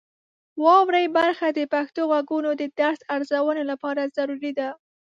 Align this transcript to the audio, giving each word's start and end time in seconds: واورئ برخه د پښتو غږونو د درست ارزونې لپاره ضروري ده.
واورئ 0.63 1.05
برخه 1.17 1.47
د 1.51 1.59
پښتو 1.73 2.01
غږونو 2.11 2.49
د 2.55 2.63
درست 2.79 3.01
ارزونې 3.15 3.63
لپاره 3.71 4.11
ضروري 4.17 4.51
ده. 4.59 4.69